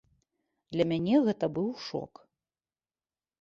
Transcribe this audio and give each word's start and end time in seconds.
Для 0.75 0.85
мяне 0.91 1.19
гэта 1.27 1.45
быў 1.59 1.69
шок. 1.85 2.13